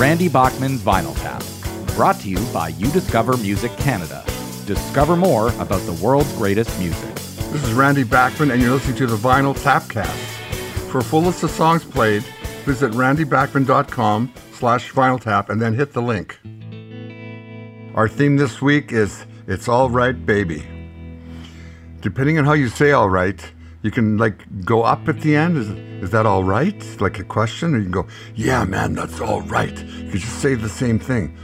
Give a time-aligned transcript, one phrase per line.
[0.00, 1.42] Randy Bachman's Vinyl Tap,
[1.94, 4.24] brought to you by You Discover Music Canada.
[4.64, 7.14] Discover more about the world's greatest music.
[7.52, 10.08] This is Randy Bachman, and you're listening to the Vinyl Tapcast.
[10.88, 12.22] For a full list of songs played,
[12.64, 16.40] visit randybachman.com slash vinyl tap and then hit the link.
[17.94, 20.66] Our theme this week is It's All Right, Baby.
[22.00, 25.56] Depending on how you say all right, you can like go up at the end.
[25.56, 25.68] Is,
[26.02, 27.00] is that all right?
[27.00, 27.74] Like a question?
[27.74, 29.76] Or you can go, yeah, man, that's all right.
[29.78, 31.36] You just say the same thing.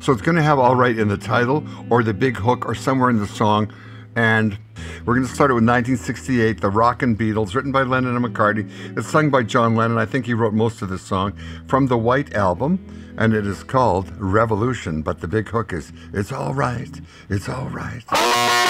[0.00, 2.74] So it's going to have all right in the title or the big hook or
[2.74, 3.72] somewhere in the song.
[4.16, 4.58] And
[5.04, 8.68] we're going to start it with 1968, The Rockin' Beatles, written by Lennon and McCartney.
[8.96, 9.98] It's sung by John Lennon.
[9.98, 11.32] I think he wrote most of this song
[11.68, 15.02] from the White Album, and it is called Revolution.
[15.02, 18.69] But the big hook is, It's all right, it's all right.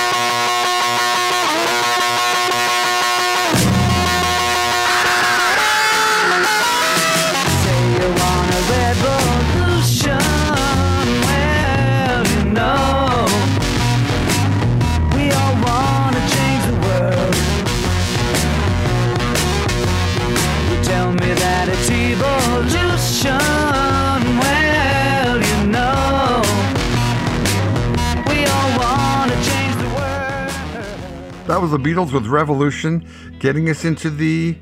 [31.71, 33.07] The Beatles with Revolution,
[33.39, 34.59] getting us into the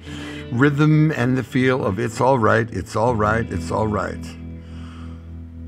[0.53, 4.25] rhythm and the feel of It's All Right, It's All Right, It's All Right.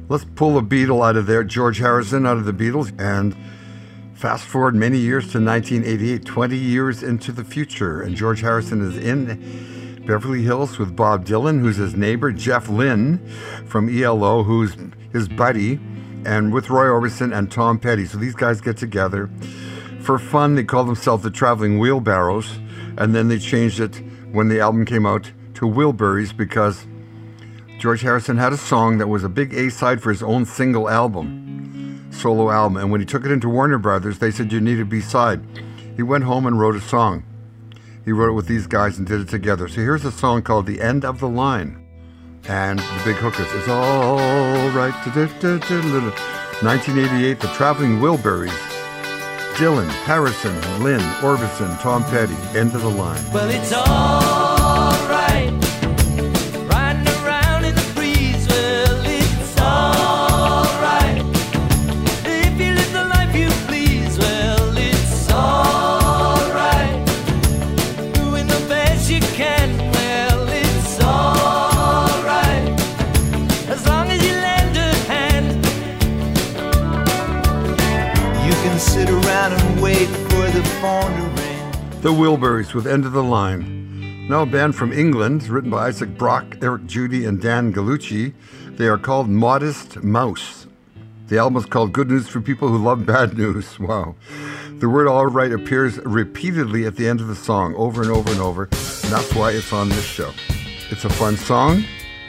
[0.08, 3.34] Let's pull a Beatle out of there, George Harrison out of the Beatles, and
[4.12, 8.02] fast forward many years to 1988, 20 years into the future.
[8.02, 13.18] And George Harrison is in Beverly Hills with Bob Dylan, who's his neighbor, Jeff Lynne
[13.66, 14.76] from ELO, who's
[15.12, 15.80] his buddy,
[16.26, 18.04] and with Roy Orbison and Tom Petty.
[18.04, 19.30] So these guys get together
[20.02, 22.58] for fun, they called themselves the Traveling Wheelbarrows,
[22.96, 26.86] and then they changed it when the album came out to Wilburys because
[27.78, 30.88] George Harrison had a song that was a big A side for his own single
[30.88, 32.76] album, solo album.
[32.76, 35.40] And when he took it into Warner Brothers, they said, You need a B side.
[35.96, 37.24] He went home and wrote a song.
[38.04, 39.68] He wrote it with these guys and did it together.
[39.68, 41.86] So here's a song called The End of the Line.
[42.48, 44.16] And the big hook is, It's all
[44.70, 44.94] right.
[46.62, 48.69] 1988, The Traveling Wilburys.
[49.60, 53.20] Dylan, Harrison, Lynne, Orbison, Tom Petty, end of the line.
[53.30, 54.39] Well, it's all
[80.80, 84.26] The Wilburys with End of the Line.
[84.30, 88.32] Now a band from England, written by Isaac Brock, Eric Judy, and Dan Gallucci.
[88.78, 90.66] They are called Modest Mouse.
[91.26, 93.78] The album is called Good News for People Who Love Bad News.
[93.80, 94.14] Wow.
[94.78, 98.30] The word all right appears repeatedly at the end of the song, over and over
[98.30, 100.32] and over, and that's why it's on this show.
[100.88, 101.84] It's a fun song.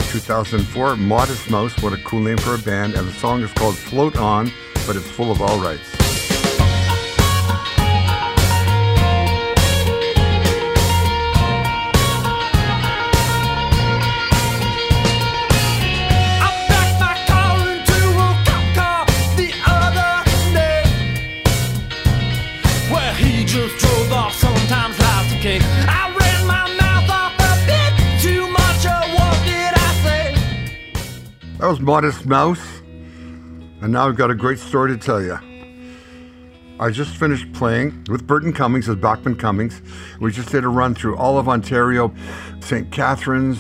[0.09, 3.77] 2004, Modest Mouse, what a cool name for a band, and the song is called
[3.77, 4.51] Float On,
[4.85, 5.90] but it's full of all rights.
[31.71, 32.81] Was Modest Mouse.
[33.81, 35.37] And now I've got a great story to tell you.
[36.81, 39.81] I just finished playing with Burton Cummings as Bachman Cummings.
[40.19, 42.13] We just did a run through all of Ontario,
[42.59, 42.91] St.
[42.91, 43.57] Catharines,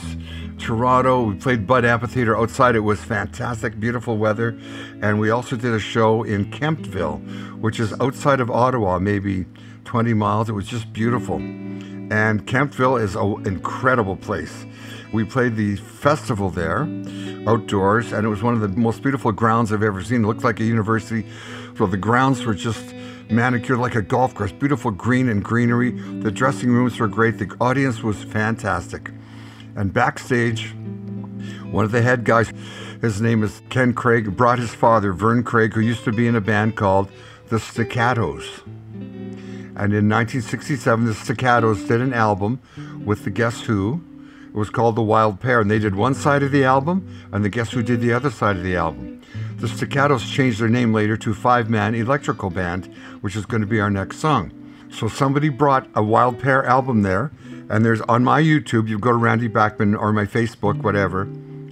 [0.57, 1.23] Toronto.
[1.23, 2.75] We played Bud Amphitheater outside.
[2.75, 4.59] It was fantastic, beautiful weather.
[5.01, 9.45] And we also did a show in Kemptville, which is outside of Ottawa, maybe
[9.85, 10.49] 20 miles.
[10.49, 11.37] It was just beautiful.
[11.37, 14.65] And Kemptville is an incredible place.
[15.13, 16.87] We played the festival there
[17.47, 20.23] outdoors, and it was one of the most beautiful grounds I've ever seen.
[20.23, 21.25] It looked like a university.
[21.77, 22.93] So the grounds were just
[23.29, 25.91] manicured like a golf course, beautiful green and greenery.
[25.91, 27.37] The dressing rooms were great.
[27.37, 29.09] The audience was fantastic.
[29.75, 30.73] And backstage,
[31.71, 32.51] one of the head guys,
[33.01, 36.35] his name is Ken Craig, brought his father, Vern Craig, who used to be in
[36.35, 37.09] a band called
[37.49, 38.45] the Staccatos.
[39.73, 42.61] And in 1967, the Staccatos did an album
[43.03, 44.03] with the Guess Who,
[44.51, 47.43] it was called The Wild Pair, and they did one side of the album, and
[47.43, 49.21] the Guess Who did the other side of the album.
[49.57, 53.67] The Staccatos changed their name later to Five Man Electrical Band, which is going to
[53.67, 54.51] be our next song.
[54.91, 57.31] So somebody brought a Wild Pair album there,
[57.69, 61.29] and there's on my YouTube, you go to Randy Bachman or my Facebook, whatever,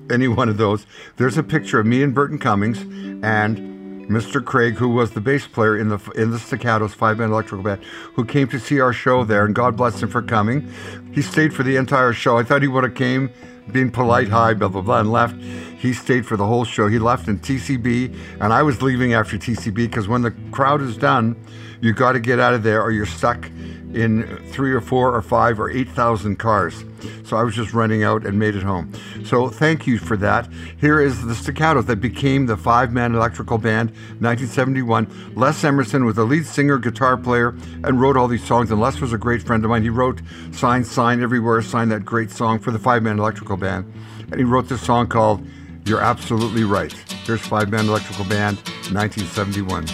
[0.09, 0.85] any one of those,
[1.17, 2.81] there's a picture of me and Burton Cummings
[3.23, 3.78] and
[4.09, 4.43] Mr.
[4.43, 7.83] Craig, who was the bass player in the in the Staccatos five man electrical band,
[8.13, 10.67] who came to see our show there, and God bless him for coming.
[11.11, 12.37] He stayed for the entire show.
[12.37, 13.29] I thought he would have came,
[13.71, 15.35] being polite, hi, blah blah blah, and left.
[15.35, 16.87] He stayed for the whole show.
[16.87, 20.97] He left in TCB, and I was leaving after TCB because when the crowd is
[20.97, 21.35] done,
[21.79, 23.49] you got to get out of there, or you're stuck
[23.93, 26.83] in three or four or five or eight thousand cars.
[27.23, 28.91] So I was just running out and made it home.
[29.25, 30.49] So thank you for that.
[30.79, 33.89] Here is the Staccatos that became the five man electrical band
[34.19, 35.33] 1971.
[35.35, 38.71] Les Emerson was the lead singer, guitar player, and wrote all these songs.
[38.71, 39.83] And Les was a great friend of mine.
[39.83, 40.21] He wrote
[40.51, 43.91] Sign, Sign Everywhere, Sign that great song for the five man electrical band.
[44.31, 45.45] And he wrote this song called
[45.85, 46.93] You're Absolutely Right.
[47.25, 48.57] Here's Five Man Electrical Band,
[48.91, 49.85] 1971.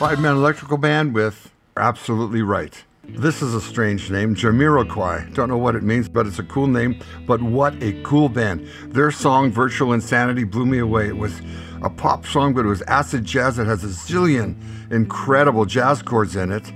[0.00, 2.72] Five Man Electrical Band with Absolutely Right.
[3.06, 5.34] This is a strange name, Jamiroquai.
[5.34, 6.98] Don't know what it means, but it's a cool name.
[7.26, 8.66] But what a cool band.
[8.86, 11.08] Their song, Virtual Insanity, blew me away.
[11.08, 11.42] It was
[11.82, 13.58] a pop song, but it was acid jazz.
[13.58, 14.56] It has a zillion
[14.90, 16.72] incredible jazz chords in it.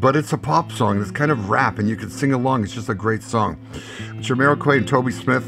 [0.00, 1.02] But it's a pop song.
[1.02, 2.64] It's kind of rap, and you can sing along.
[2.64, 3.60] It's just a great song.
[4.22, 5.44] Jamiroquai and Toby Smith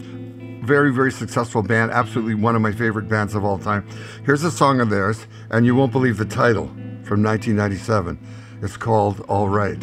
[0.62, 1.90] very, very successful band.
[1.90, 3.88] Absolutely one of my favorite bands of all time.
[4.26, 6.70] Here's a song of theirs, and you won't believe the title
[7.08, 8.18] from 1997.
[8.62, 9.82] It's called All Right.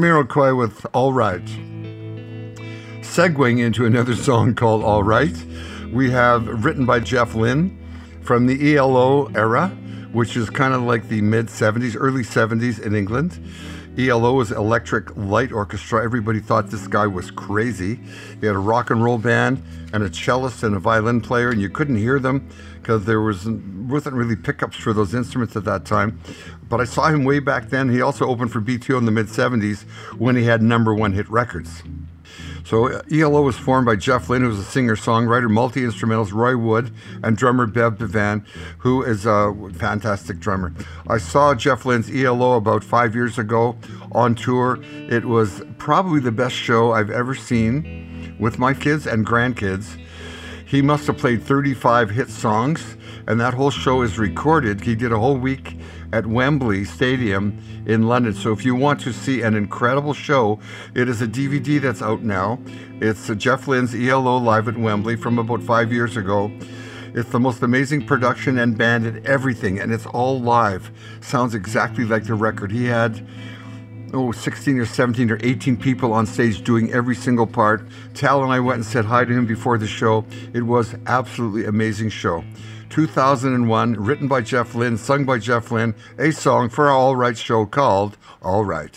[0.00, 1.44] Jamiroquai with All Right.
[3.02, 5.36] Segueing into another song called All Right,
[5.92, 7.78] we have written by Jeff Lynne
[8.22, 9.68] from the ELO era,
[10.12, 13.38] which is kind of like the mid 70s, early 70s in England.
[13.98, 16.02] ELO was Electric Light Orchestra.
[16.02, 18.00] Everybody thought this guy was crazy.
[18.40, 19.62] He had a rock and roll band
[19.92, 22.48] and a cellist and a violin player, and you couldn't hear them
[22.80, 26.20] because there was wasn't really pickups for those instruments at that time.
[26.68, 27.88] But I saw him way back then.
[27.88, 29.82] He also opened for BTO in the mid 70s
[30.18, 31.82] when he had number one hit records.
[32.64, 36.92] So uh, ELO was formed by Jeff Lynne, who was a singer-songwriter, multi-instrumentalist, Roy Wood,
[37.24, 38.44] and drummer Bev Bevan,
[38.78, 40.72] who is a fantastic drummer.
[41.08, 43.76] I saw Jeff Lynne's ELO about five years ago
[44.12, 44.78] on tour.
[44.82, 49.98] It was probably the best show I've ever seen with my kids and grandkids.
[50.70, 52.96] He must have played 35 hit songs,
[53.26, 54.82] and that whole show is recorded.
[54.82, 55.76] He did a whole week
[56.12, 58.32] at Wembley Stadium in London.
[58.34, 60.60] So if you want to see an incredible show,
[60.94, 62.60] it is a DVD that's out now.
[63.00, 66.52] It's Jeff Lynne's ELO Live at Wembley from about five years ago.
[67.14, 70.92] It's the most amazing production and band and everything, and it's all live.
[71.20, 72.70] Sounds exactly like the record.
[72.70, 73.26] He had
[74.12, 77.82] oh, 16 or 17 or 18 people on stage doing every single part.
[78.14, 80.24] Tal and I went and said hi to him before the show.
[80.52, 82.44] It was absolutely amazing show.
[82.90, 87.38] 2001, written by Jeff Lynne, sung by Jeff Lynne, a song for our All Right
[87.38, 88.92] show called All Right.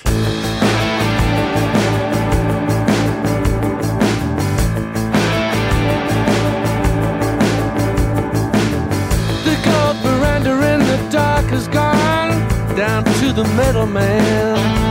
[9.43, 12.31] The gold veranda in the dark is gone
[12.75, 14.82] down to the middleman.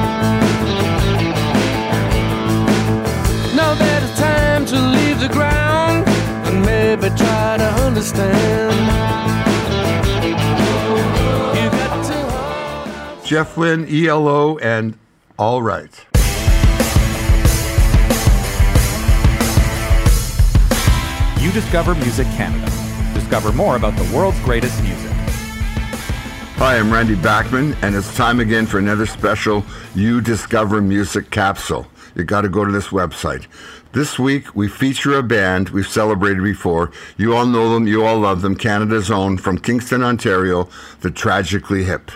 [5.22, 8.74] The ground and maybe try to understand.
[11.56, 13.24] You got to hold.
[13.24, 14.98] Jeff Lynne, ELO, and
[15.38, 15.92] All Right.
[21.40, 22.68] You Discover Music Canada.
[23.14, 25.12] Discover more about the world's greatest music.
[26.56, 29.64] Hi, I'm Randy Bachman, and it's time again for another special
[29.94, 31.86] You Discover Music capsule.
[32.16, 33.46] You got to go to this website.
[33.92, 36.90] This week, we feature a band we've celebrated before.
[37.18, 38.56] You all know them, you all love them.
[38.56, 40.70] Canada's own from Kingston, Ontario,
[41.02, 42.10] the Tragically Hip.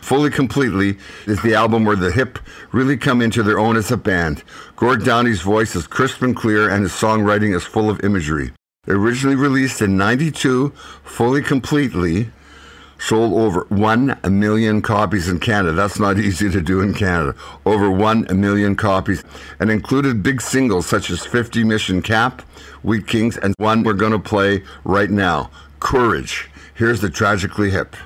[0.00, 2.38] Fully Completely is the album where the hip
[2.70, 4.44] really come into their own as a band.
[4.76, 8.52] Gord Downie's voice is crisp and clear, and his songwriting is full of imagery.
[8.86, 10.68] Originally released in 92,
[11.02, 12.30] Fully Completely,
[13.00, 15.72] sold over 1 million copies in Canada.
[15.72, 17.34] That's not easy to do in Canada.
[17.64, 19.24] Over 1 million copies
[19.58, 22.42] and included big singles such as 50 Mission Cap,
[22.82, 26.48] Wheat Kings, and one we're going to play right now, Courage.
[26.74, 27.96] Here's the Tragically Hip.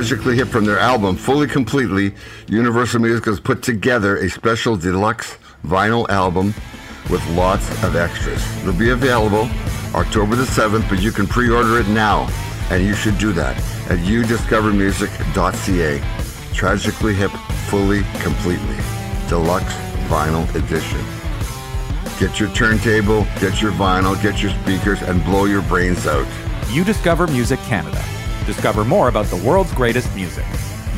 [0.00, 2.14] Tragically hip from their album Fully Completely,
[2.48, 6.54] Universal Music has put together a special deluxe vinyl album
[7.10, 8.42] with lots of extras.
[8.62, 9.46] It'll be available
[9.94, 12.26] October the 7th, but you can pre-order it now,
[12.70, 13.58] and you should do that
[13.90, 16.00] at udiscovermusic.ca.
[16.54, 17.30] Tragically hip,
[17.68, 18.76] fully, completely.
[19.28, 19.74] Deluxe
[20.08, 21.04] vinyl edition.
[22.18, 26.26] Get your turntable, get your vinyl, get your speakers, and blow your brains out.
[26.70, 28.02] You Discover Music Canada.
[28.50, 30.44] Discover more about the world's greatest music.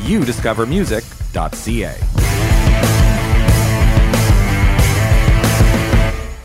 [0.07, 1.95] udiscovermusic.ca.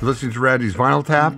[0.00, 1.32] You're listening to Randy's Vinyl Tap.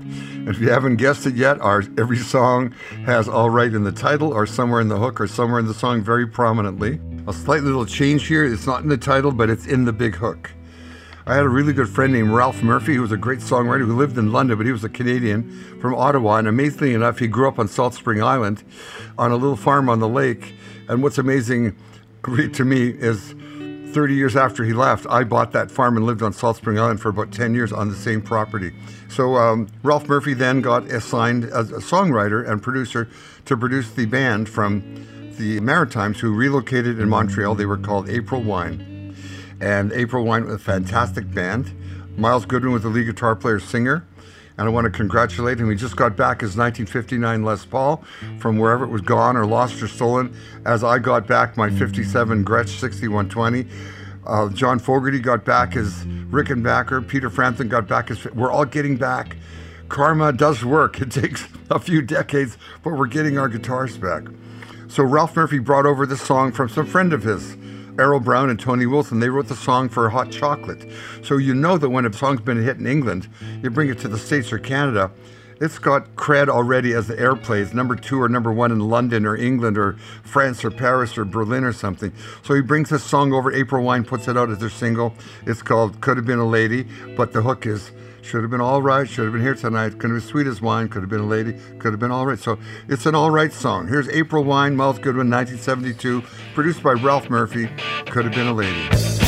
[0.48, 2.74] If you haven't guessed it yet, our every song
[3.06, 5.74] has All Right in the title, or somewhere in the hook, or somewhere in the
[5.74, 6.98] song very prominently.
[7.28, 8.44] A slight little change here.
[8.44, 10.50] It's not in the title, but it's in the big hook.
[11.30, 13.96] I had a really good friend named Ralph Murphy, who was a great songwriter who
[13.96, 16.38] lived in London, but he was a Canadian from Ottawa.
[16.38, 18.64] And amazingly enough, he grew up on Salt Spring Island
[19.16, 20.54] on a little farm on the lake.
[20.88, 21.76] And what's amazing
[22.24, 23.36] to me is
[23.94, 27.00] 30 years after he left, I bought that farm and lived on Salt Spring Island
[27.00, 28.72] for about 10 years on the same property.
[29.08, 33.08] So um, Ralph Murphy then got assigned as a songwriter and producer
[33.44, 34.82] to produce the band from
[35.38, 37.54] the Maritimes who relocated in Montreal.
[37.54, 38.89] They were called April Wine.
[39.60, 41.74] And April Wine with a fantastic band.
[42.16, 44.06] Myles Goodwyn was the lead guitar player singer.
[44.58, 45.70] And I want to congratulate him.
[45.70, 48.04] He just got back his 1959 Les Paul
[48.38, 50.36] from wherever it was gone or lost or stolen,
[50.66, 53.66] as I got back my 57 Gretsch 6120.
[54.26, 57.06] Uh, John Fogerty got back his Rickenbacker.
[57.06, 58.24] Peter Frampton got back his.
[58.26, 59.36] We're all getting back.
[59.88, 61.00] Karma does work.
[61.00, 64.24] It takes a few decades, but we're getting our guitars back.
[64.88, 67.56] So Ralph Murphy brought over this song from some friend of his,
[68.00, 69.20] Errol Brown and Tony Wilson.
[69.20, 70.90] They wrote the song for Hot Chocolate.
[71.22, 73.28] So you know that when a song's been a hit in England,
[73.62, 75.10] you bring it to the States or Canada,
[75.60, 79.26] it's got cred already as the airplay airplays, number two or number one in London
[79.26, 79.92] or England or
[80.22, 82.12] France or Paris or Berlin or something.
[82.42, 83.52] So he brings this song over.
[83.52, 85.14] April Wine puts it out as their single.
[85.46, 87.90] It's called Could Have Been a Lady, but the hook is
[88.22, 90.60] should have been all right, should have been here tonight, could have been sweet as
[90.60, 92.38] wine, could have been a lady, could have been all right.
[92.38, 92.58] So
[92.88, 93.88] it's an all right song.
[93.88, 96.22] Here's April Wine, Myles Goodwyn, 1972,
[96.54, 97.68] produced by Ralph Murphy,
[98.06, 99.19] could have been a lady.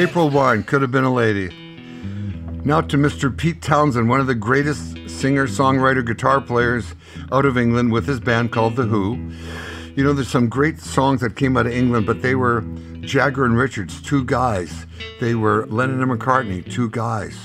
[0.00, 1.54] April Wine could have been a lady.
[2.64, 3.36] Now to Mr.
[3.36, 6.94] Pete Townshend, one of the greatest singer, songwriter, guitar players
[7.30, 9.30] out of England with his band called The Who.
[9.94, 12.62] You know, there's some great songs that came out of England, but they were
[13.02, 14.86] Jagger and Richards, two guys.
[15.20, 17.36] They were Lennon and McCartney, two guys.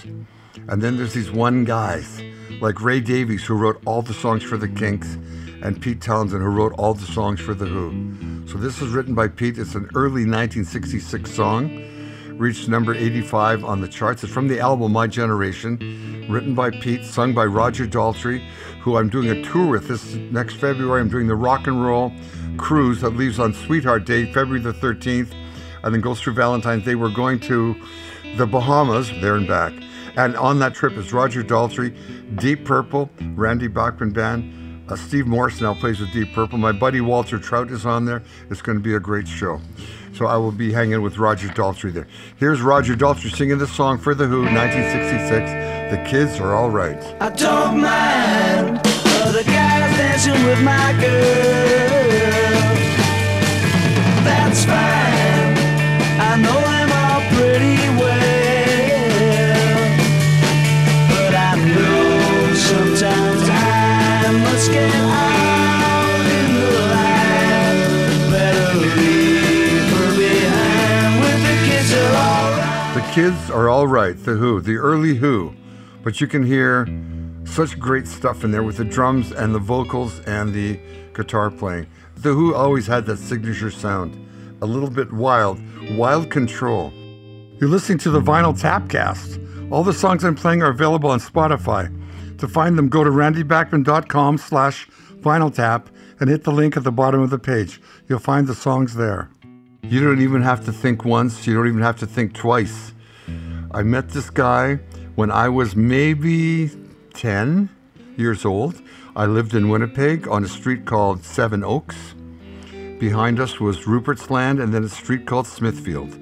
[0.69, 2.21] And then there's these one guys,
[2.62, 5.15] like Ray Davies, who wrote all the songs for the Kinks,
[5.62, 8.47] and Pete Townshend, who wrote all the songs for The Who.
[8.47, 9.57] So this was written by Pete.
[9.57, 11.91] It's an early 1966 song
[12.38, 14.24] reached number 85 on the charts.
[14.24, 18.46] It's from the album My Generation, written by Pete, sung by Roger Daltrey,
[18.82, 21.01] who I'm doing a tour with this next February.
[21.01, 22.12] I'm doing the rock and roll
[22.58, 25.34] cruise that leaves on Sweetheart Day, February the 13th,
[25.84, 26.96] and then goes through Valentine's Day.
[26.96, 27.75] We're going to
[28.38, 29.74] the Bahamas, there and back.
[30.18, 31.96] And on that trip is Roger Daltrey,
[32.39, 34.65] Deep Purple, Randy Bachman Band.
[34.88, 36.58] Uh, Steve Morse now plays with Deep Purple.
[36.58, 38.22] My buddy Walter Trout is on there.
[38.50, 39.60] It's going to be a great show.
[40.15, 42.07] So I will be hanging with Roger Daltrey there.
[42.38, 45.91] Here's Roger Daltrey singing this song for The Who, 1966.
[45.91, 47.01] The kids are all right.
[47.22, 48.86] I don't mind
[49.43, 52.15] guys dancing with my girl.
[54.24, 54.95] That's fine.
[73.15, 75.55] Kids are all right, The Who, the early Who.
[76.03, 76.86] But you can hear
[77.45, 80.77] Such great stuff in there with the drums and the vocals and the
[81.13, 81.88] guitar playing.
[82.17, 84.17] The Who always had that signature sound,
[84.62, 85.62] a little bit wild,
[85.95, 86.91] wild control.
[87.57, 89.72] You're listening to the Vinyl Tapcast.
[89.72, 91.88] All the songs I'm playing are available on Spotify.
[92.39, 94.89] To find them, go to randybachman.com slash
[95.22, 95.86] vinyltap
[96.19, 97.79] and hit the link at the bottom of the page.
[98.10, 99.29] You'll find the songs there.
[99.84, 101.48] You don't even have to think once.
[101.48, 102.91] You don't even have to think twice.
[103.75, 104.75] I met this guy
[105.15, 106.72] when I was maybe
[107.13, 107.70] 10
[108.15, 108.82] years old.
[109.17, 112.15] I lived in Winnipeg on a street called Seven Oaks.
[113.01, 116.17] Behind us was Rupert's Land and then a street called Smithfield.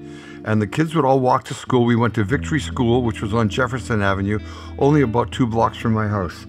[0.45, 1.86] And the kids would all walk to school.
[1.86, 4.39] We went to Victory School, which was on Jefferson Avenue,
[4.79, 6.48] only about two blocks from my house.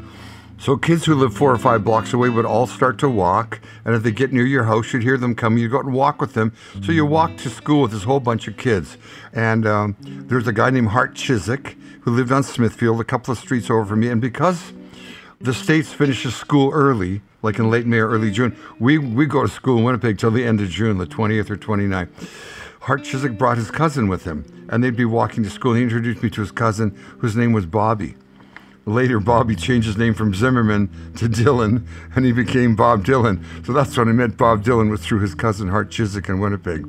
[0.58, 3.94] So kids who live four or five blocks away would all start to walk, and
[3.94, 5.58] if they get near your house, you'd hear them coming.
[5.58, 6.52] You'd go out and walk with them.
[6.82, 8.96] So you walk to school with this whole bunch of kids.
[9.32, 13.38] And um, there's a guy named Hart Chiswick who lived on Smithfield, a couple of
[13.38, 14.08] streets over from me.
[14.08, 14.73] And because
[15.40, 19.42] the States finishes school early, like in late May or early June, we, we go
[19.42, 22.08] to school in Winnipeg till the end of June, the 20th or 29th.
[22.80, 25.75] Hart Chiswick brought his cousin with him, and they'd be walking to school.
[25.75, 28.14] He introduced me to his cousin, whose name was Bobby.
[28.86, 33.42] Later, Bobby changed his name from Zimmerman to Dylan, and he became Bob Dylan.
[33.64, 36.86] So that's when I met Bob Dylan was through his cousin Hart Chiswick in Winnipeg.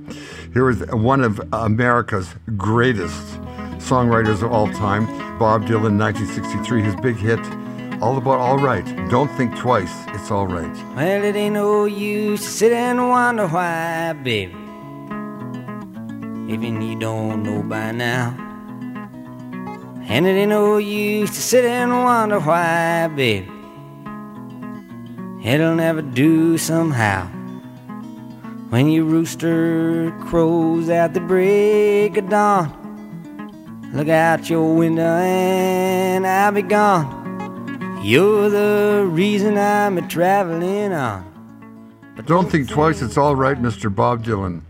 [0.54, 3.40] Here is one of America's greatest
[3.80, 5.06] songwriters of all time,
[5.40, 7.40] Bob Dylan, 1963, his big hit,
[8.02, 8.86] All About All Right.
[9.10, 10.76] Don't think twice, it's all right.
[10.96, 14.54] Well, it ain't no use sit and wonder why, baby.
[16.52, 18.36] Even you don't know by now.
[20.08, 23.50] And it ain't no use to sit and wonder why, baby.
[25.44, 27.28] It'll never do somehow.
[28.70, 32.72] When your rooster crows at the break of dawn,
[33.94, 38.02] look out your window and I'll be gone.
[38.04, 41.26] You're the reason I'm a traveling on.
[42.26, 43.94] Don't think twice, it's all right, Mr.
[43.94, 44.62] Bob Dylan.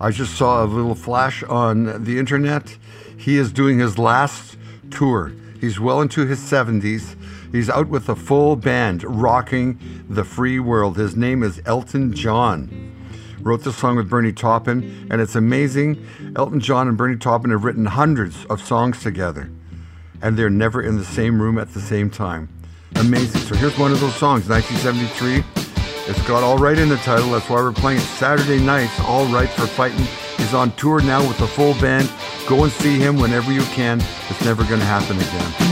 [0.00, 2.76] I just saw a little flash on the internet.
[3.16, 4.56] He is doing his last
[4.90, 5.32] tour.
[5.60, 7.16] He's well into his 70s.
[7.52, 10.96] He's out with a full band rocking the free world.
[10.96, 12.90] His name is Elton John.
[13.40, 16.04] Wrote this song with Bernie Taupin, and it's amazing.
[16.36, 19.50] Elton John and Bernie Taupin have written hundreds of songs together,
[20.22, 22.48] and they're never in the same room at the same time.
[22.96, 23.40] Amazing.
[23.42, 25.44] So here's one of those songs, 1973.
[26.06, 27.30] It's got All Right in the title.
[27.30, 28.98] That's why we're playing it Saturday nights.
[29.00, 30.29] All Right for Fighting.
[30.40, 32.10] He's on tour now with the full band.
[32.48, 34.00] Go and see him whenever you can.
[34.30, 35.70] It's never going to happen again.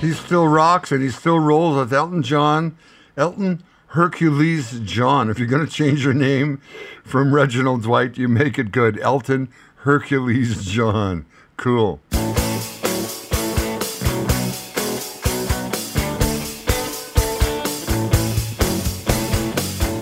[0.00, 2.78] He still rocks and he still rolls with Elton John.
[3.18, 5.28] Elton Hercules John.
[5.28, 6.62] If you're going to change your name
[7.02, 8.96] from Reginald Dwight, you make it good.
[9.00, 11.26] Elton Hercules John.
[11.56, 12.00] Cool.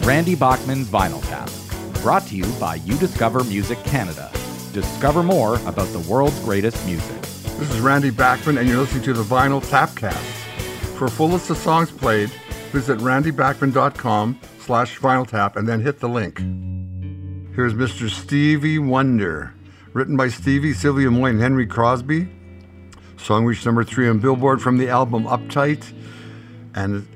[0.05, 1.49] Randy Bachman's Vinyl Tap.
[2.03, 4.31] Brought to you by You Discover Music Canada.
[4.75, 7.23] Discover more about the world's greatest music.
[7.23, 10.13] This is Randy Bachman, and you're listening to the Vinyl Tapcast.
[10.99, 12.31] For a full list of songs played,
[12.77, 16.37] visit randybachman.com slash tap and then hit the link.
[17.55, 18.11] Here's Mr.
[18.11, 19.55] Stevie Wonder,
[19.95, 22.29] written by Stevie, Sylvia Moy, and Henry Cosby.
[23.17, 25.91] Song reached number three on Billboard from the album Uptight.
[26.75, 27.09] And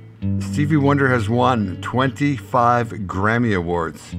[0.42, 4.14] Stevie Wonder has won 25 Grammy Awards.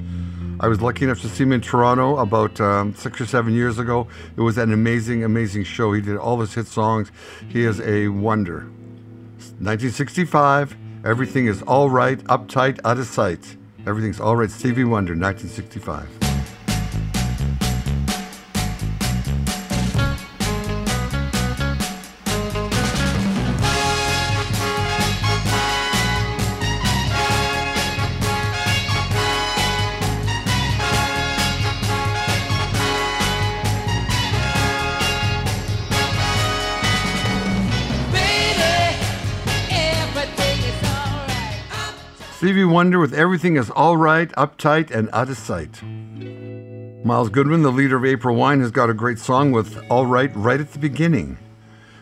[0.60, 3.80] I was lucky enough to see him in Toronto about um, six or seven years
[3.80, 4.06] ago.
[4.36, 5.92] It was an amazing, amazing show.
[5.92, 7.10] He did all his hit songs.
[7.48, 8.70] He is a wonder.
[9.58, 13.56] 1965, Everything is All Right, Uptight, Out of Sight.
[13.88, 16.31] Everything's All Right, Stevie Wonder, 1965.
[42.82, 45.84] Wonder with Everything is All Right, Uptight, and Out of Sight.
[47.04, 50.34] Miles Goodman, the leader of April Wine, has got a great song with All Right
[50.34, 51.38] right at the beginning.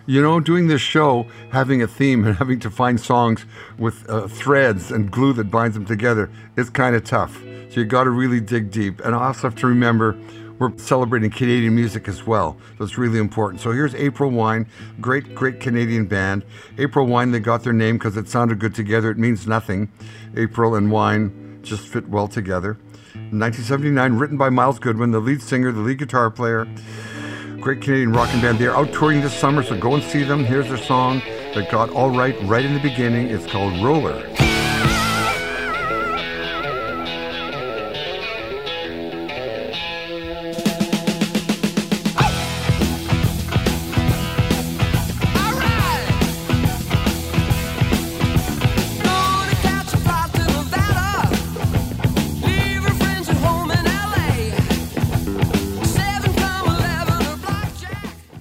[0.06, 3.44] You know, doing this show, having a theme and having to find songs
[3.76, 7.42] with uh, threads and glue that binds them together is kind of tough.
[7.68, 9.00] So you got to really dig deep.
[9.04, 10.18] And I also have to remember
[10.60, 12.56] we're celebrating Canadian music as well.
[12.78, 13.62] So it's really important.
[13.62, 14.66] So here's April Wine,
[15.00, 16.44] great, great Canadian band.
[16.78, 19.10] April Wine, they got their name because it sounded good together.
[19.10, 19.90] It means nothing.
[20.36, 22.74] April and wine just fit well together.
[23.14, 26.68] 1979, written by Myles Goodwyn, the lead singer, the lead guitar player.
[27.60, 28.58] Great Canadian rocking band.
[28.58, 30.44] They're out touring this summer, so go and see them.
[30.44, 31.20] Here's their song
[31.54, 33.28] that got all right right in the beginning.
[33.28, 34.49] It's called Roller.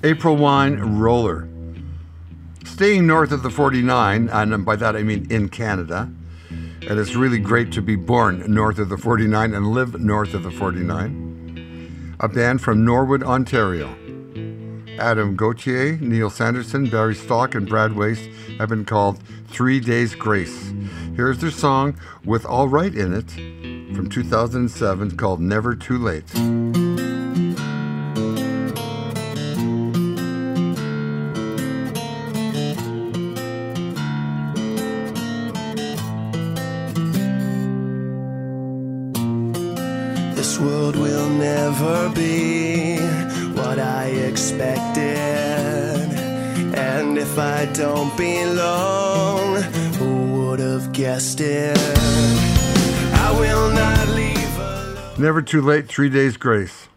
[0.10, 1.48] April Wine Roller.
[2.66, 6.12] Staying north of the 49, and by that I mean in Canada,
[6.50, 10.42] and it's really great to be born north of the 49 and live north of
[10.42, 12.16] the 49.
[12.20, 13.90] A band from Norwood, Ontario.
[14.98, 20.74] Adam Gontier, Neil Sanderson, Barry Stock, and Brad Walst have been called Three Days Grace.
[21.16, 21.96] Here's their song
[22.26, 23.30] with All Right in it
[23.96, 26.79] from 2007 called Never Too Late.
[55.30, 56.88] Never Too Late, Three Days Grace.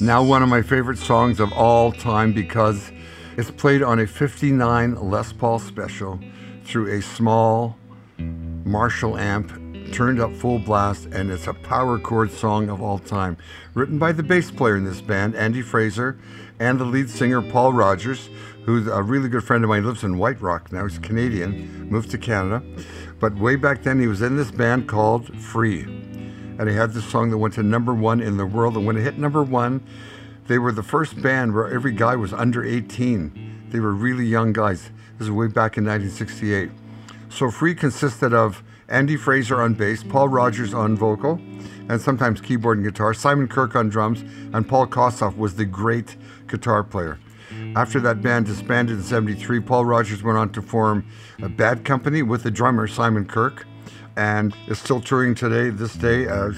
[0.00, 2.90] Now, one of my favorite songs of all time because
[3.36, 6.18] it's played on a 59 Les Paul special
[6.64, 7.76] through a small
[8.16, 9.52] Marshall amp,
[9.92, 13.36] turned up full blast, and it's a power chord song of all time.
[13.74, 16.18] Written by the bass player in this band, Andy Fraser,
[16.58, 18.30] and the lead singer, Paul Rodgers,
[18.64, 20.86] who's a really good friend of mine, lives in White Rock now.
[20.86, 22.62] He's Canadian, moved to Canada.
[23.20, 26.11] But way back then, he was in this band called Free
[26.58, 28.76] and he had this song that went to number one in the world.
[28.76, 29.84] And when it hit number one,
[30.46, 33.68] they were the first band where every guy was under 18.
[33.70, 34.90] They were really young guys.
[35.18, 36.70] This is way back in 1968.
[37.30, 41.40] So Free consisted of Andy Fraser on bass, Paul Rodgers on vocal,
[41.88, 46.16] and sometimes keyboard and guitar, Simon Kirke on drums, and Paul Kossoff was the great
[46.46, 47.18] guitar player.
[47.74, 51.06] After that band disbanded in 73, Paul Rodgers went on to form
[51.42, 53.64] a bad company with the drummer Simon Kirke
[54.16, 56.56] and is still touring today, this day, as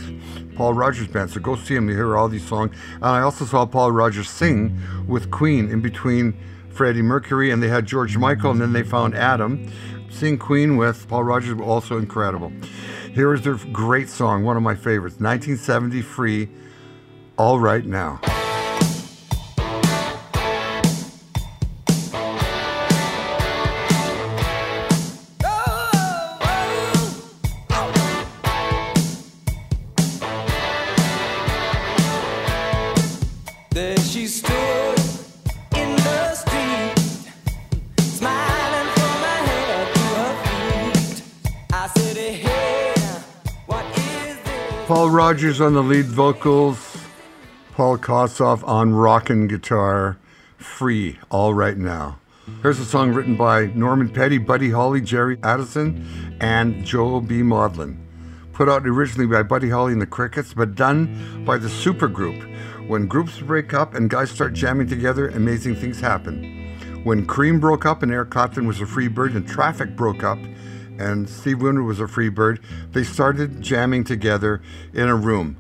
[0.57, 1.31] Paul Rodgers Band.
[1.31, 2.77] So go see him, you hear all these songs.
[2.95, 6.37] And I also saw Paul Rodgers sing with Queen in between
[6.71, 9.71] Freddie Mercury, and they had George Michael, and then they found Adam.
[10.11, 12.53] Seeing Queen with Paul Rodgers was also incredible.
[13.13, 16.49] Here is their great song, one of my favorites, 1970 Free,
[17.37, 18.21] All Right Now.
[45.27, 46.99] Rodgers on the lead vocals,
[47.73, 50.19] Paul Kossoff on rockin' guitar,
[50.59, 52.19] free, all right now.
[52.61, 57.37] Here's a song written by Norman Petty, Buddy Holly, Jerry Allison, and Joel B.
[57.37, 57.97] Mauldin.
[58.53, 62.87] Put out originally by Buddy Holly and the Crickets, but done by the supergroup.
[62.87, 67.01] When groups break up and guys start jamming together, amazing things happen.
[67.03, 70.39] When Cream broke up and Eric Clapton was a free bird and Traffic broke up
[70.99, 72.61] and Steve Winwood was a free bird,
[72.93, 75.57] they started jamming together in a room.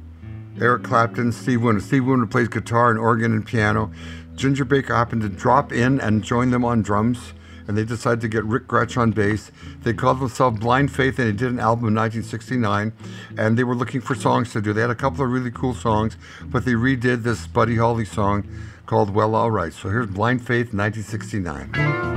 [0.61, 1.83] Eric Clapton, Steve Winwood.
[1.83, 3.90] Steve Wonder plays guitar and organ and piano.
[4.37, 7.33] Ginger Baker happened to drop in and join them on drums,
[7.66, 9.51] and they decided to get Ric Grech on bass.
[9.83, 12.92] They called themselves Blind Faith, and they did an album in 1969,
[13.37, 14.73] and they were looking for songs to do.
[14.73, 18.47] They had a couple of really cool songs, but they redid this Buddy Holly song
[18.87, 19.73] called Well All Right.
[19.73, 22.13] So here's Blind Faith, 1969.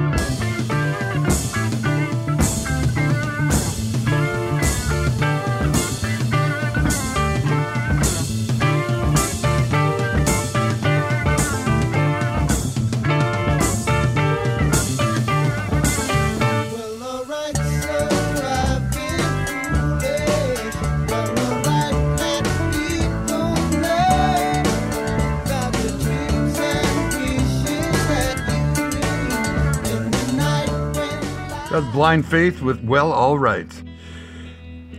[32.07, 33.69] Blind Faith with Well All Right.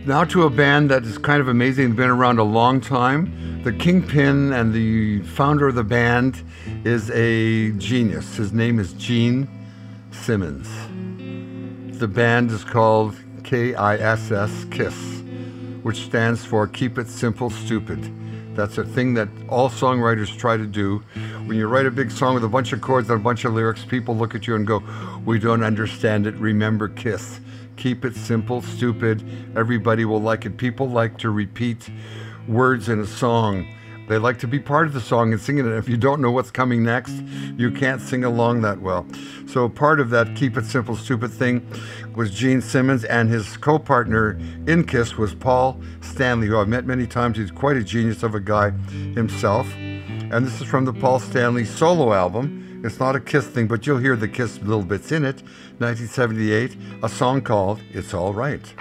[0.05, 3.63] Now to a band that is kind of amazing, been around a long time.
[3.63, 6.43] The kingpin and the founder of the band
[6.85, 8.35] is a genius.
[8.35, 9.47] His name is Gene
[10.11, 10.69] Simmons.
[11.97, 15.23] The band is called KISS, KISS,
[15.81, 18.55] which stands for Keep It Simple Stupid.
[18.55, 21.03] That's a thing that all songwriters try to do.
[21.49, 23.55] When you write a big song with a bunch of chords and a bunch of
[23.55, 24.83] lyrics, people look at you and go,
[25.25, 26.35] We don't understand it.
[26.35, 27.39] Remember KISS.
[27.75, 29.23] Keep it simple, stupid.
[29.55, 30.57] Everybody will like it.
[30.57, 31.89] People like to repeat
[32.47, 33.67] words in a song.
[34.09, 35.65] They like to be part of the song and sing it.
[35.65, 37.13] And if you don't know what's coming next,
[37.57, 39.05] you can't sing along that well.
[39.45, 41.65] So part of that keep it simple, stupid thing
[42.15, 47.05] was Gene Simmons, and his co-partner in Kiss was Paul Stanley, who I've met many
[47.05, 47.37] times.
[47.37, 48.71] He's quite a genius of a guy
[49.13, 49.71] himself.
[49.75, 52.81] And this is from the Paul Stanley solo album.
[52.83, 55.43] It's not a Kiss thing, but you'll hear the Kiss little bits in it.
[55.77, 58.73] 1978, a song called It's All Right.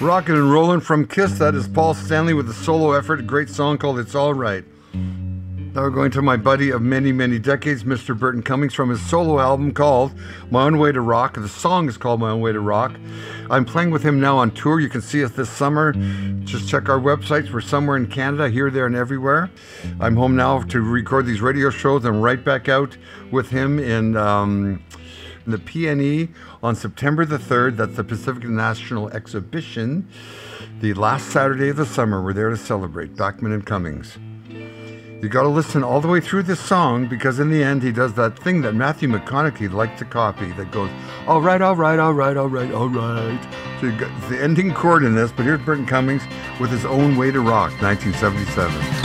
[0.00, 1.38] Rockin' and rollin' from Kiss.
[1.38, 3.20] That is Paul Stanley with a solo effort.
[3.20, 4.64] A great song called It's All Right.
[4.94, 8.18] Now we're going to my buddy of many, many decades, Mr.
[8.18, 10.14] Burton Cummings, from his solo album called
[10.50, 11.34] My Own Way to Rock.
[11.34, 12.92] The song is called My Own Way to Rock.
[13.50, 14.80] I'm playing with him now on tour.
[14.80, 15.92] You can see us this summer.
[16.44, 17.52] Just check our websites.
[17.52, 19.50] We're somewhere in Canada, here, there, and everywhere.
[20.00, 22.06] I'm home now to record these radio shows.
[22.06, 22.96] I'm right back out
[23.30, 24.16] with him in.
[24.16, 24.82] Um,
[25.46, 26.28] the PNE
[26.62, 27.76] on September the 3rd.
[27.76, 30.08] That's the Pacific National Exhibition.
[30.80, 34.18] The last Saturday of the summer, we're there to celebrate Bachman and Cummings.
[35.22, 37.92] You got to listen all the way through this song because in the end he
[37.92, 40.90] does that thing that Matthew McConaughey liked to copy that goes,
[41.26, 43.54] all right, all right, all right, all right, all right.
[43.80, 46.22] So you got the ending chord in this, but here's Burton Cummings
[46.58, 48.99] with his own way to rock, 1977.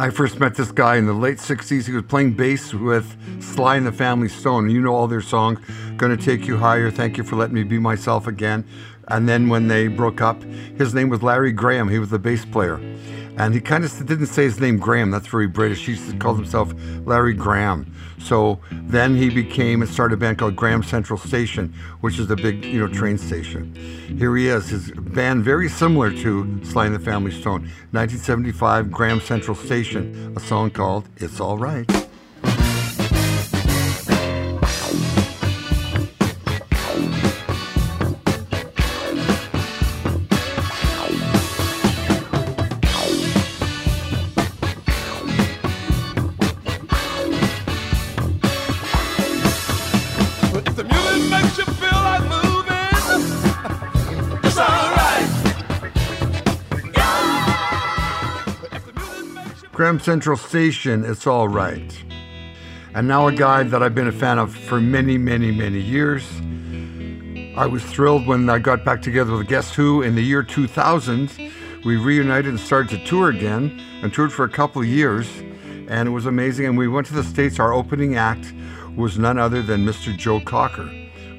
[0.00, 1.84] I first met this guy in the late 60s.
[1.84, 4.70] He was playing bass with Sly and the Family Stone.
[4.70, 5.58] You know all their songs,
[5.98, 8.64] Gonna Take You Higher, Thank You for Letting Me Be Myself Again.
[9.08, 11.90] And then when they broke up, his name was Larry Graham.
[11.90, 12.80] He was the bass player.
[13.40, 15.10] And he kind of didn't say his name Graham.
[15.10, 15.86] That's very British.
[15.86, 16.74] He called himself
[17.06, 17.90] Larry Graham.
[18.18, 21.72] So then he became and started a band called Graham Central Station,
[22.02, 23.74] which is a big, you know, train station.
[24.18, 24.68] Here he is.
[24.68, 27.62] His band very similar to Sly and the Family Stone.
[27.92, 32.09] 1975, Graham Central Station, a song called "It's All Right."
[59.98, 62.04] Central Station, "It's All Right."
[62.94, 66.24] And now a guy that I've been a fan of for many, many, many years.
[67.56, 71.30] I was thrilled when I got back together with Guess Who in the year 2000.
[71.84, 75.26] We reunited and started to tour again and toured for a couple of years.
[75.88, 76.66] And it was amazing.
[76.66, 77.58] And we went to the States.
[77.58, 78.52] Our opening act
[78.96, 80.16] was none other than Mr.
[80.16, 80.90] Joe Cocker,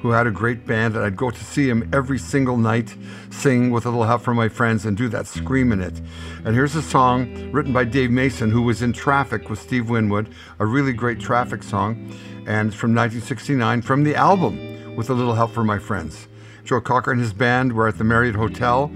[0.02, 0.96] who had a great band.
[0.96, 2.94] And I'd go to see him every single night,
[3.30, 6.00] sing with a little help from my friends, and do that scream in it.
[6.44, 10.28] And here's a song written by Dave Mason, who was in Traffic with Steve Winwood,
[10.58, 12.12] a really great traffic song.
[12.46, 16.26] And it's from 1969 from the album with a little help from my friends.
[16.64, 18.90] Joe Cocker and his band were at the Marriott Hotel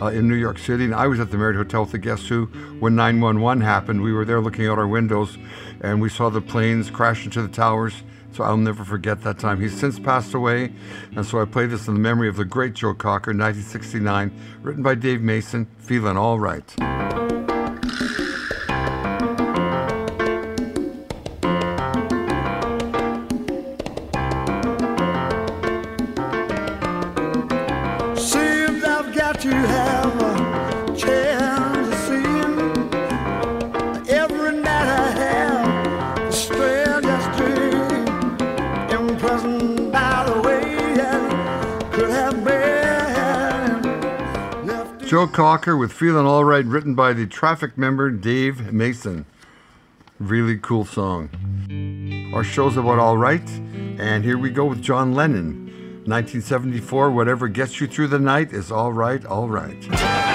[0.00, 2.26] uh, in New York City, and I was at the Marriott Hotel with the Guess
[2.26, 2.46] Who
[2.80, 4.02] when 911 happened.
[4.02, 5.38] We were there looking out our windows,
[5.80, 8.02] and we saw the planes crash into the towers.
[8.32, 9.60] So I'll never forget that time.
[9.60, 10.72] He's since passed away,
[11.14, 14.82] and so I play this in the memory of the great Joe Cocker, 1969, written
[14.82, 17.01] by Dave Mason, Feeling All Right.
[45.52, 49.26] Cocker with Feeling All Right, written by the traffic member Dave Mason.
[50.18, 51.28] Really cool song.
[52.34, 53.46] Our show's about all right,
[53.98, 55.66] and here we go with John Lennon.
[56.06, 60.31] 1974, whatever gets you through the night is all right, all right.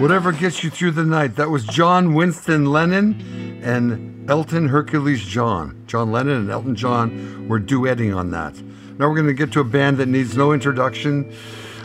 [0.00, 1.36] Whatever gets you through the night.
[1.36, 5.84] That was John Winston Lennon and Elton Hercules John.
[5.86, 8.58] John Lennon and Elton John were duetting on that.
[8.98, 11.30] Now we're going to get to a band that needs no introduction.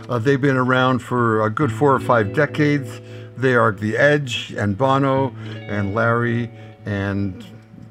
[0.07, 3.01] Uh, they've been around for a good four or five decades.
[3.35, 5.35] They are The Edge and Bono
[5.67, 6.49] and Larry.
[6.85, 7.45] And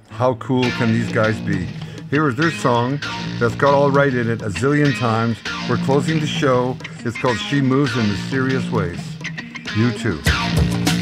[0.09, 1.69] how cool can these guys be?
[2.09, 2.99] Here is their song
[3.39, 5.37] that's got all right in it a zillion times.
[5.69, 6.79] We're closing the show.
[7.01, 9.14] It's called She Moves in Mysterious Ways.
[9.75, 10.94] U2.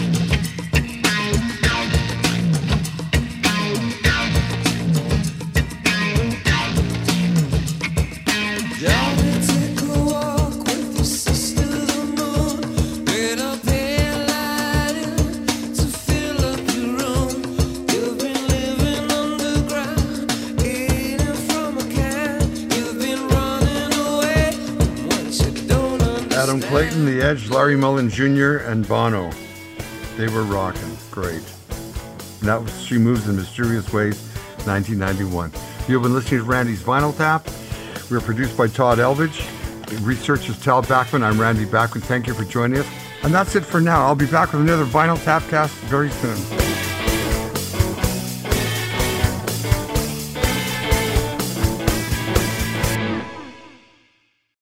[27.33, 29.31] Edge, Larry Mullen Jr., and Bono.
[30.18, 30.99] They were rocking.
[31.11, 31.42] Great.
[32.40, 34.21] And that was She Moves in Mysterious Ways,
[34.66, 35.51] 1991.
[35.88, 37.49] You've been listening to Randy's Vinyl Tap.
[38.11, 39.49] We're produced by Todd Elvidge.
[40.05, 41.23] Research is Tal Bachman.
[41.23, 42.03] I'm Randy Bachman.
[42.03, 42.87] Thank you for joining us.
[43.23, 44.05] And that's it for now.
[44.05, 46.91] I'll be back with another Vinyl Tapcast very soon.